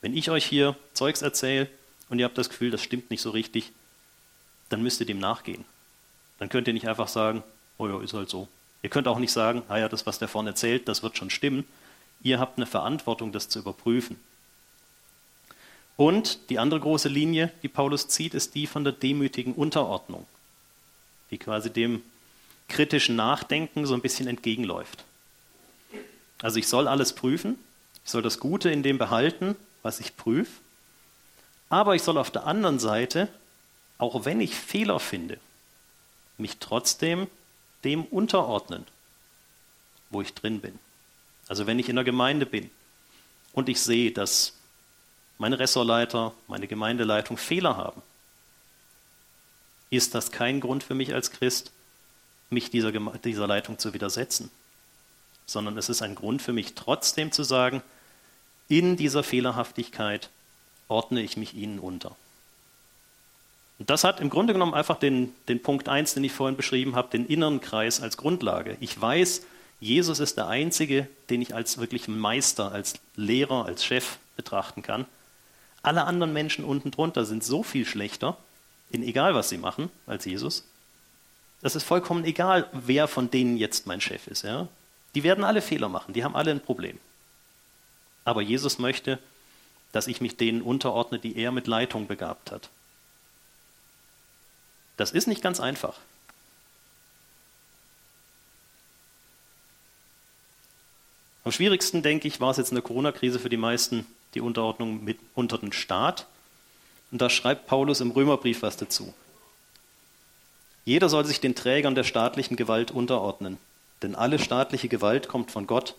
[0.00, 1.68] Wenn ich euch hier Zeugs erzähle
[2.08, 3.72] und ihr habt das Gefühl, das stimmt nicht so richtig,
[4.70, 5.64] dann müsst ihr dem nachgehen.
[6.38, 7.42] Dann könnt ihr nicht einfach sagen,
[7.76, 8.48] oh ja, ist halt so.
[8.82, 11.64] Ihr könnt auch nicht sagen, naja, das, was der vorne erzählt, das wird schon stimmen.
[12.22, 14.16] Ihr habt eine Verantwortung, das zu überprüfen.
[15.96, 20.26] Und die andere große Linie, die Paulus zieht, ist die von der demütigen Unterordnung,
[21.30, 22.02] die quasi dem
[22.70, 25.04] kritischen Nachdenken so ein bisschen entgegenläuft.
[26.40, 27.58] Also ich soll alles prüfen,
[28.04, 30.52] ich soll das Gute in dem behalten, was ich prüfe,
[31.68, 33.28] aber ich soll auf der anderen Seite,
[33.98, 35.38] auch wenn ich Fehler finde,
[36.38, 37.26] mich trotzdem
[37.84, 38.86] dem unterordnen,
[40.08, 40.78] wo ich drin bin.
[41.48, 42.70] Also wenn ich in der Gemeinde bin
[43.52, 44.54] und ich sehe, dass
[45.38, 48.02] meine Ressortleiter, meine Gemeindeleitung Fehler haben,
[49.90, 51.72] ist das kein Grund für mich als Christ,
[52.50, 54.50] mich dieser, dieser Leitung zu widersetzen,
[55.46, 57.82] sondern es ist ein Grund für mich trotzdem zu sagen,
[58.68, 60.30] in dieser Fehlerhaftigkeit
[60.88, 62.16] ordne ich mich ihnen unter.
[63.78, 66.94] Und das hat im Grunde genommen einfach den, den Punkt 1, den ich vorhin beschrieben
[66.96, 68.76] habe, den inneren Kreis als Grundlage.
[68.80, 69.42] Ich weiß,
[69.80, 75.06] Jesus ist der Einzige, den ich als wirklich Meister, als Lehrer, als Chef betrachten kann.
[75.82, 78.36] Alle anderen Menschen unten drunter sind so viel schlechter,
[78.90, 80.64] in egal was sie machen, als Jesus.
[81.62, 84.42] Das ist vollkommen egal, wer von denen jetzt mein Chef ist.
[84.42, 84.68] Ja?
[85.14, 86.98] Die werden alle Fehler machen, die haben alle ein Problem.
[88.24, 89.18] Aber Jesus möchte,
[89.92, 92.68] dass ich mich denen unterordne, die er mit Leitung begabt hat.
[94.96, 95.98] Das ist nicht ganz einfach.
[101.42, 105.02] Am schwierigsten, denke ich, war es jetzt in der Corona-Krise für die meisten die Unterordnung
[105.02, 106.26] mit, unter den Staat.
[107.10, 109.12] Und da schreibt Paulus im Römerbrief was dazu.
[110.84, 113.58] Jeder soll sich den Trägern der staatlichen Gewalt unterordnen,
[114.02, 115.94] denn alle staatliche Gewalt kommt von Gott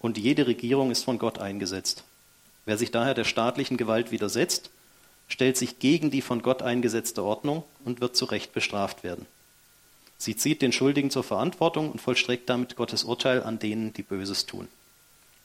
[0.00, 2.04] und jede Regierung ist von Gott eingesetzt.
[2.64, 4.70] Wer sich daher der staatlichen Gewalt widersetzt,
[5.28, 9.26] stellt sich gegen die von Gott eingesetzte Ordnung und wird zu Recht bestraft werden.
[10.18, 14.46] Sie zieht den Schuldigen zur Verantwortung und vollstreckt damit Gottes Urteil an denen, die Böses
[14.46, 14.68] tun.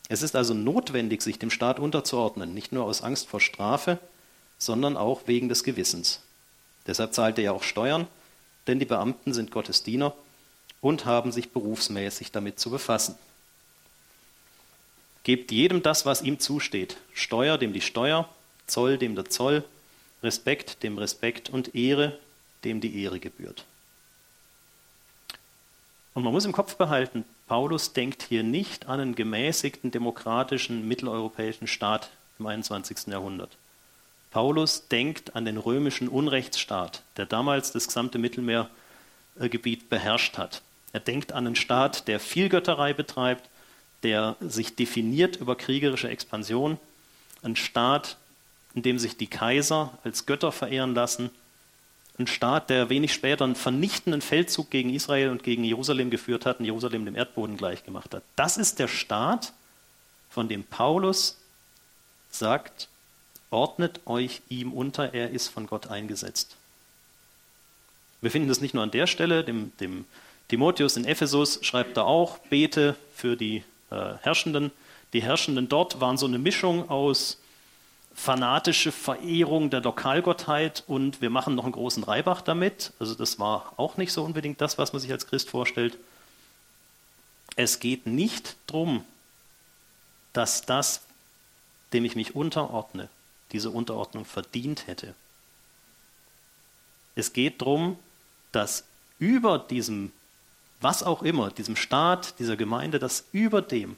[0.10, 3.97] Es ist also notwendig, sich dem Staat unterzuordnen, nicht nur aus Angst vor Strafe,
[4.58, 6.21] sondern auch wegen des Gewissens.
[6.86, 8.08] Deshalb zahlt er ja auch Steuern,
[8.67, 10.13] denn die Beamten sind Gottes Diener
[10.82, 13.15] und haben sich berufsmäßig damit zu befassen.
[15.23, 16.97] Gebt jedem das, was ihm zusteht.
[17.13, 18.30] Steuer dem die Steuer,
[18.65, 19.63] Zoll dem der Zoll,
[20.23, 22.17] Respekt dem Respekt und Ehre
[22.63, 23.65] dem die Ehre gebührt.
[26.13, 31.67] Und man muss im Kopf behalten, Paulus denkt hier nicht an einen gemäßigten demokratischen mitteleuropäischen
[31.67, 33.08] Staat im 21.
[33.08, 33.51] Jahrhundert.
[34.38, 40.62] Paulus denkt an den römischen Unrechtsstaat, der damals das gesamte Mittelmeergebiet beherrscht hat.
[40.93, 43.50] Er denkt an einen Staat, der Vielgötterei betreibt,
[44.04, 46.78] der sich definiert über kriegerische Expansion,
[47.41, 48.17] ein Staat,
[48.76, 51.32] in dem sich die Kaiser als Götter verehren lassen,
[52.19, 56.60] ein Staat, der wenig später einen vernichtenden Feldzug gegen Israel und gegen Jerusalem geführt hat
[56.60, 58.21] und Jerusalem dem Erdboden gleichgemacht hat.
[58.36, 59.54] Das ist der Staat,
[60.30, 61.39] von dem Paulus
[62.30, 62.88] sagt,
[63.49, 66.55] ordnet euch ihm unter, er ist von Gott eingesetzt.
[68.21, 70.05] Wir finden das nicht nur an der Stelle, dem, dem
[70.47, 74.71] Timotheus in Ephesus schreibt er auch, bete für die äh, Herrschenden.
[75.13, 77.38] Die Herrschenden dort waren so eine Mischung aus
[78.15, 82.91] fanatische Verehrung der Lokalgottheit und wir machen noch einen großen Reibach damit.
[82.99, 85.97] Also das war auch nicht so unbedingt das, was man sich als Christ vorstellt.
[87.55, 89.03] Es geht nicht darum,
[90.33, 91.01] dass das,
[91.93, 93.10] dem ich mich unterordne,
[93.51, 95.13] diese Unterordnung verdient hätte.
[97.15, 97.97] Es geht darum,
[98.51, 98.83] dass
[99.19, 100.12] über diesem
[100.81, 103.97] was auch immer, diesem Staat, dieser Gemeinde, dass über dem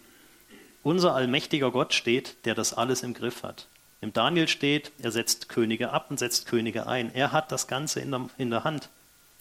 [0.81, 3.67] unser allmächtiger Gott steht, der das alles im Griff hat.
[4.01, 7.13] Im Daniel steht, er setzt Könige ab und setzt Könige ein.
[7.13, 8.87] Er hat das Ganze in der, in der Hand.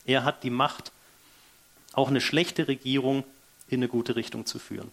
[0.05, 0.91] Er hat die Macht,
[1.93, 3.25] auch eine schlechte Regierung
[3.69, 4.91] in eine gute Richtung zu führen.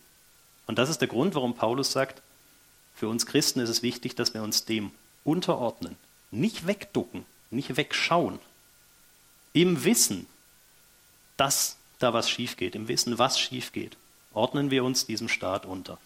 [0.68, 2.22] Und das ist der Grund, warum Paulus sagt,
[2.96, 4.92] für uns Christen ist es wichtig, dass wir uns dem
[5.26, 5.98] unterordnen,
[6.32, 8.40] nicht wegducken, nicht wegschauen,
[9.52, 10.28] im Wissen,
[11.36, 13.98] dass da was schief geht, im Wissen, was schief geht,
[14.34, 15.98] ordnen wir uns diesem Staat unter.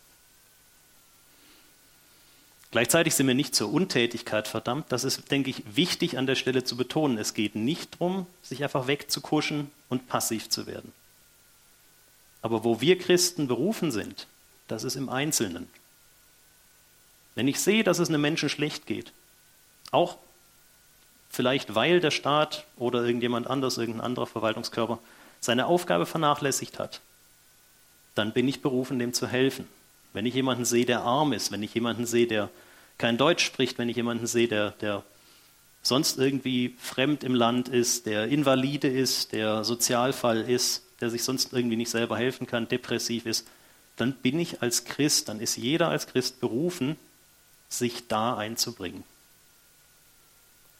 [2.71, 4.91] Gleichzeitig sind wir nicht zur Untätigkeit verdammt.
[4.91, 7.17] Das ist, denke ich, wichtig an der Stelle zu betonen.
[7.17, 10.93] Es geht nicht darum, sich einfach wegzukuschen und passiv zu werden.
[12.43, 14.27] Aber wo wir Christen berufen sind,
[14.67, 15.67] das ist im Einzelnen.
[17.39, 19.13] Wenn ich sehe, dass es einem Menschen schlecht geht,
[19.91, 20.17] auch
[21.30, 24.99] vielleicht weil der Staat oder irgendjemand anders, irgendein anderer Verwaltungskörper
[25.39, 26.99] seine Aufgabe vernachlässigt hat,
[28.13, 29.69] dann bin ich berufen, dem zu helfen.
[30.12, 32.49] Wenn ich jemanden sehe, der arm ist, wenn ich jemanden sehe, der
[32.97, 35.04] kein Deutsch spricht, wenn ich jemanden sehe, der, der
[35.82, 41.54] sonst irgendwie fremd im Land ist, der Invalide ist, der Sozialfall ist, der sich sonst
[41.54, 43.47] irgendwie nicht selber helfen kann, depressiv ist,
[43.95, 46.97] dann bin ich als Christ, dann ist jeder als Christ berufen,
[47.69, 49.03] sich da einzubringen.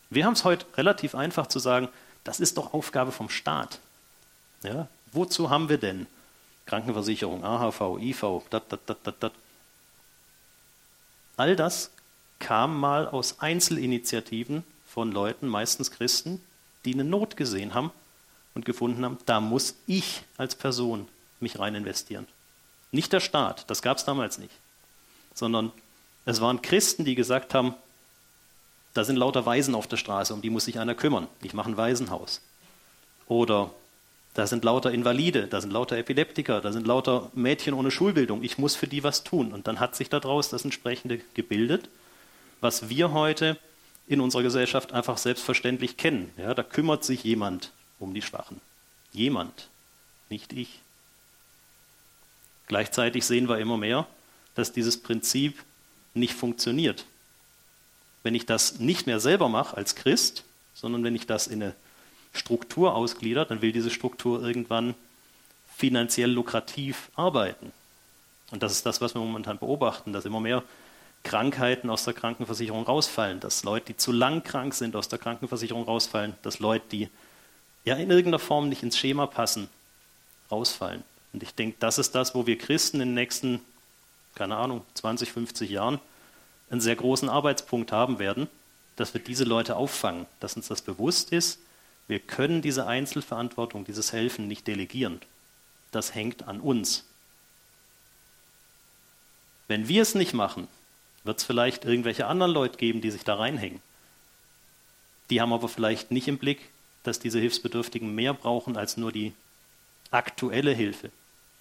[0.10, 1.88] Wir haben es heute relativ einfach zu sagen,
[2.24, 3.80] das ist doch Aufgabe vom Staat.
[4.64, 4.88] Ja?
[5.12, 6.08] Wozu haben wir denn
[6.66, 9.34] Krankenversicherung, AHV, IV, dat, dat, dat, dat, dat.
[11.38, 11.92] All das
[12.40, 16.44] kam mal aus Einzelinitiativen von Leuten, meistens Christen,
[16.86, 17.92] die eine Not gesehen haben
[18.56, 21.08] und gefunden haben, da muss ich als Person
[21.40, 22.28] mich rein investieren.
[22.92, 24.54] Nicht der Staat, das gab es damals nicht,
[25.34, 25.72] sondern
[26.26, 27.74] es waren Christen, die gesagt haben,
[28.94, 31.28] da sind lauter Waisen auf der Straße, um die muss sich einer kümmern.
[31.42, 32.42] Ich mache ein Waisenhaus.
[33.28, 33.72] Oder
[34.34, 38.44] da sind lauter Invalide, da sind lauter Epileptiker, da sind lauter Mädchen ohne Schulbildung.
[38.44, 39.52] Ich muss für die was tun.
[39.54, 41.90] Und dann hat sich daraus das entsprechende gebildet,
[42.62, 43.58] was wir heute
[44.08, 46.32] in unserer Gesellschaft einfach selbstverständlich kennen.
[46.38, 48.60] Ja, da kümmert sich jemand um die Schwachen.
[49.12, 49.70] Jemand,
[50.30, 50.80] nicht ich.
[52.68, 54.08] Gleichzeitig sehen wir immer mehr,
[54.56, 55.64] dass dieses Prinzip
[56.20, 57.06] nicht funktioniert.
[58.24, 61.76] Wenn ich das nicht mehr selber mache als Christ, sondern wenn ich das in eine
[62.34, 64.96] Struktur ausgliedert, dann will diese Struktur irgendwann
[65.76, 67.72] finanziell lukrativ arbeiten.
[68.52, 70.64] Und das ist das, was wir momentan beobachten, dass immer mehr
[71.24, 75.84] Krankheiten aus der Krankenversicherung rausfallen, dass Leute, die zu lang krank sind, aus der Krankenversicherung
[75.84, 77.10] rausfallen, dass Leute, die
[77.86, 79.70] ja in irgendeiner Form nicht ins Schema passen,
[80.50, 81.04] rausfallen.
[81.34, 83.62] Und ich denke, das ist das, wo wir Christen in den nächsten,
[84.36, 86.00] keine Ahnung, 20, 50 Jahren
[86.70, 88.48] einen sehr großen Arbeitspunkt haben werden,
[88.96, 91.60] dass wir diese Leute auffangen, dass uns das bewusst ist,
[92.08, 95.22] wir können diese Einzelverantwortung, dieses Helfen nicht delegieren.
[95.92, 97.06] Das hängt an uns.
[99.68, 100.68] Wenn wir es nicht machen,
[101.24, 103.82] wird es vielleicht irgendwelche anderen Leute geben, die sich da reinhängen.
[105.30, 106.72] Die haben aber vielleicht nicht im Blick,
[107.04, 109.34] dass diese Hilfsbedürftigen mehr brauchen als nur die
[110.10, 111.12] aktuelle Hilfe,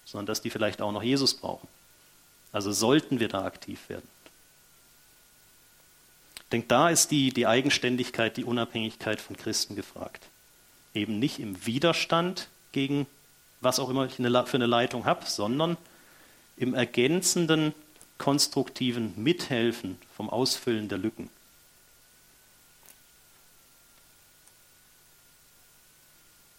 [0.05, 1.67] sondern dass die vielleicht auch noch Jesus brauchen.
[2.51, 4.07] Also sollten wir da aktiv werden.
[6.49, 10.25] Ich denke, da ist die, die Eigenständigkeit, die Unabhängigkeit von Christen gefragt.
[10.95, 13.05] Eben nicht im Widerstand gegen
[13.61, 15.77] was auch immer ich für eine Leitung habe, sondern
[16.57, 17.75] im ergänzenden,
[18.17, 21.29] konstruktiven Mithelfen vom Ausfüllen der Lücken.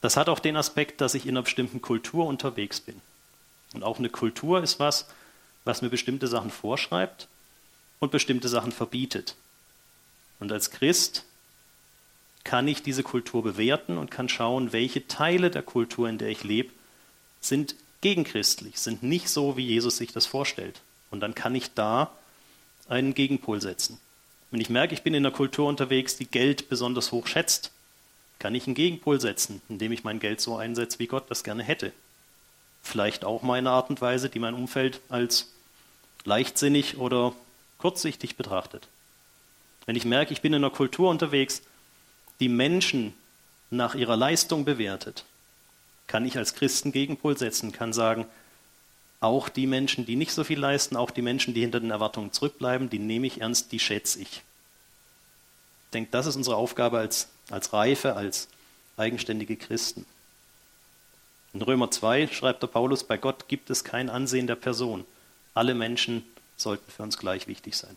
[0.03, 3.00] Das hat auch den Aspekt, dass ich in einer bestimmten Kultur unterwegs bin.
[3.74, 5.07] Und auch eine Kultur ist was,
[5.64, 7.26] was mir bestimmte Sachen vorschreibt
[7.98, 9.35] und bestimmte Sachen verbietet.
[10.40, 11.24] Und als Christ
[12.42, 16.42] kann ich diese Kultur bewerten und kann schauen, welche Teile der Kultur, in der ich
[16.42, 16.72] lebe,
[17.40, 20.81] sind gegenchristlich, sind nicht so, wie Jesus sich das vorstellt.
[21.11, 22.11] Und dann kann ich da
[22.88, 24.00] einen Gegenpol setzen.
[24.50, 27.70] Wenn ich merke, ich bin in einer Kultur unterwegs, die Geld besonders hoch schätzt,
[28.38, 31.62] kann ich einen Gegenpol setzen, indem ich mein Geld so einsetze, wie Gott das gerne
[31.62, 31.92] hätte.
[32.83, 35.53] Vielleicht auch mal in einer Art und Weise, die mein Umfeld als
[36.24, 37.35] leichtsinnig oder
[37.79, 38.88] kurzsichtig betrachtet.
[39.86, 41.62] Wenn ich merke, ich bin in einer Kultur unterwegs,
[42.38, 43.14] die Menschen
[43.70, 45.24] nach ihrer Leistung bewertet,
[46.06, 48.26] kann ich als Christen Gegenpol setzen, kann sagen,
[49.20, 52.32] auch die Menschen, die nicht so viel leisten, auch die Menschen, die hinter den Erwartungen
[52.32, 54.28] zurückbleiben, die nehme ich ernst, die schätze ich.
[54.30, 58.48] Ich denke, das ist unsere Aufgabe als, als Reife, als
[58.96, 60.06] eigenständige Christen.
[61.52, 65.04] In Römer 2 schreibt der Paulus, bei Gott gibt es kein Ansehen der Person.
[65.52, 66.24] Alle Menschen
[66.56, 67.96] sollten für uns gleich wichtig sein.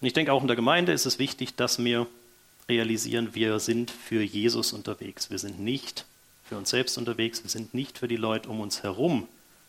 [0.00, 2.06] Und ich denke, auch in der Gemeinde ist es wichtig, dass wir
[2.68, 5.30] realisieren, wir sind für Jesus unterwegs.
[5.30, 6.04] Wir sind nicht
[6.48, 9.28] für uns selbst unterwegs, wir sind nicht für die Leute um uns herum,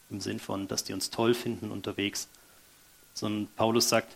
[0.09, 2.27] im Sinn von, dass die uns toll finden unterwegs,
[3.13, 4.15] sondern Paulus sagt,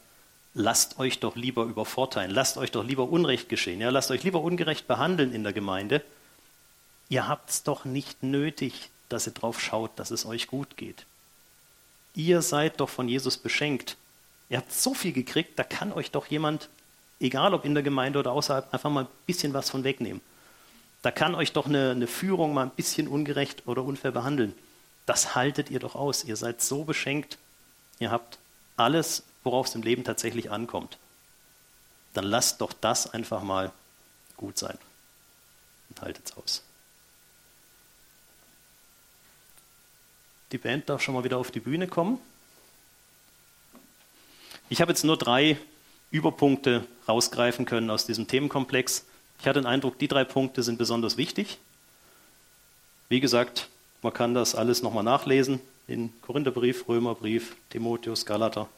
[0.54, 4.42] lasst euch doch lieber übervorteilen, lasst euch doch lieber Unrecht geschehen, ja, lasst euch lieber
[4.42, 6.04] ungerecht behandeln in der Gemeinde.
[7.10, 11.06] Ihr habt es doch nicht nötig, dass ihr drauf schaut, dass es euch gut geht.
[12.16, 13.98] Ihr seid doch von Jesus beschenkt.
[14.52, 16.68] Ihr habt so viel gekriegt, da kann euch doch jemand,
[17.22, 20.20] egal ob in der Gemeinde oder außerhalb, einfach mal ein bisschen was von wegnehmen.
[21.04, 24.54] Da kann euch doch eine, eine Führung mal ein bisschen ungerecht oder unfair behandeln.
[25.06, 26.26] Das haltet ihr doch aus.
[26.26, 27.38] Ihr seid so beschenkt.
[28.00, 28.40] Ihr habt
[28.76, 30.98] alles, worauf es im Leben tatsächlich ankommt.
[32.14, 33.72] Dann lasst doch das einfach mal
[34.36, 34.78] gut sein.
[35.90, 36.62] Und haltet es aus.
[40.52, 42.20] Die Band darf schon mal wieder auf die Bühne kommen.
[44.72, 45.58] Ich habe jetzt nur drei
[46.12, 49.06] Überpunkte rausgreifen können aus diesem Themenkomplex.
[49.42, 51.58] Ich hatte den Eindruck, die drei Punkte sind besonders wichtig.
[53.10, 53.68] Wie gesagt,
[54.02, 58.70] man kann das alles nochmal nachlesen in Korintherbrief, Römerbrief, Timotheus, Galater.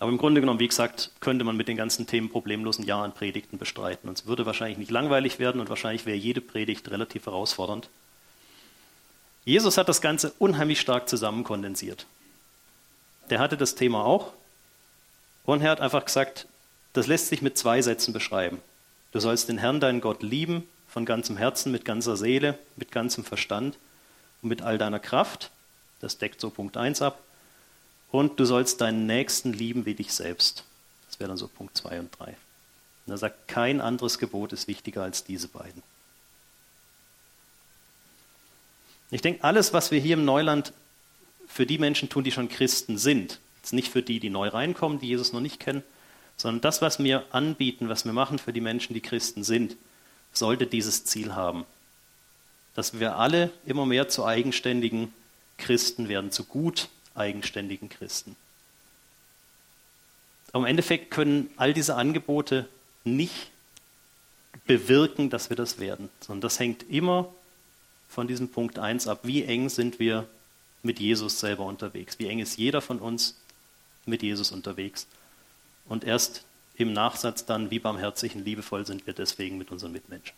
[0.00, 3.04] Aber im Grunde genommen, wie gesagt, könnte man mit den ganzen Themen problemlos ein Jahr
[3.04, 4.08] an Predigten bestreiten.
[4.08, 7.90] Und es würde wahrscheinlich nicht langweilig werden und wahrscheinlich wäre jede Predigt relativ herausfordernd.
[9.44, 12.06] Jesus hat das Ganze unheimlich stark zusammenkondensiert
[13.30, 14.32] der hatte das Thema auch.
[15.44, 16.46] Und er hat einfach gesagt,
[16.92, 18.60] das lässt sich mit zwei Sätzen beschreiben.
[19.12, 23.24] Du sollst den Herrn, deinen Gott, lieben, von ganzem Herzen, mit ganzer Seele, mit ganzem
[23.24, 23.78] Verstand
[24.42, 25.50] und mit all deiner Kraft.
[26.00, 27.20] Das deckt so Punkt 1 ab.
[28.10, 30.64] Und du sollst deinen Nächsten lieben wie dich selbst.
[31.08, 32.36] Das wäre dann so Punkt 2 und 3.
[33.06, 35.82] Und er sagt, kein anderes Gebot ist wichtiger als diese beiden.
[39.10, 40.72] Ich denke, alles, was wir hier im Neuland
[41.56, 43.40] für die Menschen tun, die schon Christen sind.
[43.62, 45.82] Jetzt nicht für die, die neu reinkommen, die Jesus noch nicht kennen,
[46.36, 49.76] sondern das, was wir anbieten, was wir machen für die Menschen, die Christen sind,
[50.34, 51.64] sollte dieses Ziel haben.
[52.74, 55.14] Dass wir alle immer mehr zu eigenständigen
[55.56, 58.36] Christen werden, zu gut eigenständigen Christen.
[60.52, 62.68] Aber im Endeffekt können all diese Angebote
[63.02, 63.50] nicht
[64.66, 67.32] bewirken, dass wir das werden, sondern das hängt immer
[68.10, 69.20] von diesem Punkt 1 ab.
[69.22, 70.28] Wie eng sind wir
[70.82, 72.18] mit Jesus selber unterwegs?
[72.18, 73.36] Wie eng ist jeder von uns
[74.04, 75.06] mit Jesus unterwegs?
[75.86, 76.44] Und erst
[76.76, 80.36] im Nachsatz dann, wie barmherzig und liebevoll sind wir deswegen mit unseren Mitmenschen.